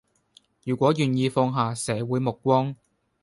[0.63, 2.75] 如果願意放下社會目光